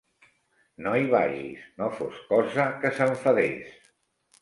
[0.85, 3.81] No hi vagis, no fos cosa que s'enfadés.